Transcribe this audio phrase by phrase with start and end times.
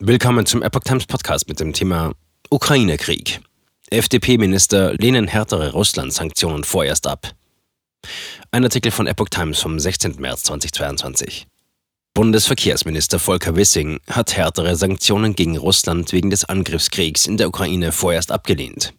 [0.00, 2.12] Willkommen zum Epoch Times Podcast mit dem Thema
[2.50, 3.40] Ukraine-Krieg.
[3.90, 7.32] FDP-Minister lehnen härtere Russland-Sanktionen vorerst ab.
[8.52, 10.20] Ein Artikel von Epoch Times vom 16.
[10.20, 11.48] März 2022.
[12.18, 18.32] Bundesverkehrsminister Volker Wissing hat härtere Sanktionen gegen Russland wegen des Angriffskriegs in der Ukraine vorerst
[18.32, 18.92] abgelehnt.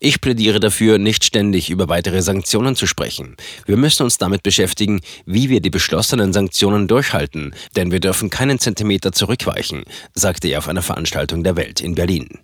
[0.00, 3.36] Ich plädiere dafür, nicht ständig über weitere Sanktionen zu sprechen.
[3.64, 8.58] Wir müssen uns damit beschäftigen, wie wir die beschlossenen Sanktionen durchhalten, denn wir dürfen keinen
[8.58, 12.40] Zentimeter zurückweichen, sagte er auf einer Veranstaltung der Welt in Berlin.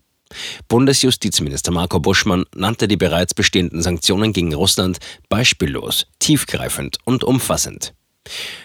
[0.69, 7.93] Bundesjustizminister Marco Buschmann nannte die bereits bestehenden Sanktionen gegen Russland beispiellos, tiefgreifend und umfassend.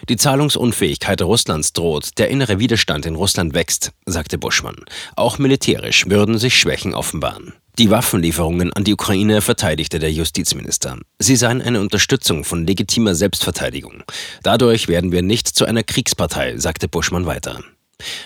[0.08, 4.76] Die Zahlungsunfähigkeit Russlands droht, der innere Widerstand in Russland wächst, sagte Buschmann.
[5.16, 7.54] Auch militärisch würden sich Schwächen offenbaren.
[7.78, 10.98] Die Waffenlieferungen an die Ukraine verteidigte der Justizminister.
[11.18, 14.02] Sie seien eine Unterstützung von legitimer Selbstverteidigung.
[14.42, 17.62] Dadurch werden wir nicht zu einer Kriegspartei, sagte Buschmann weiter.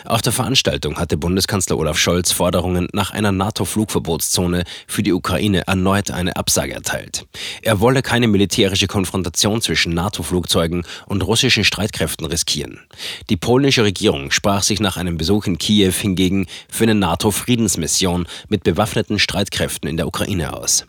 [0.05, 6.11] Auf der Veranstaltung hatte Bundeskanzler Olaf Scholz Forderungen nach einer NATO-Flugverbotszone für die Ukraine erneut
[6.11, 7.27] eine Absage erteilt.
[7.63, 12.81] Er wolle keine militärische Konfrontation zwischen NATO-Flugzeugen und russischen Streitkräften riskieren.
[13.31, 18.65] Die polnische Regierung sprach sich nach einem Besuch in Kiew hingegen für eine NATO-Friedensmission mit
[18.65, 20.87] bewaffneten Streitkräften in der Ukraine aus.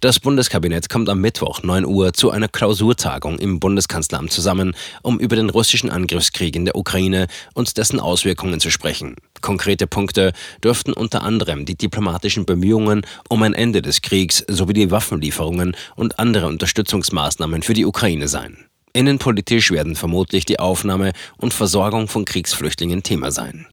[0.00, 5.36] Das Bundeskabinett kommt am Mittwoch 9 Uhr zu einer Klausurtagung im Bundeskanzleramt zusammen, um über
[5.36, 9.16] den russischen Angriffskrieg in der Ukraine und dessen Auswirkungen zu sprechen.
[9.40, 14.90] Konkrete Punkte dürften unter anderem die diplomatischen Bemühungen um ein Ende des Kriegs sowie die
[14.90, 18.66] Waffenlieferungen und andere Unterstützungsmaßnahmen für die Ukraine sein.
[18.92, 23.64] Innenpolitisch werden vermutlich die Aufnahme und Versorgung von Kriegsflüchtlingen Thema sein.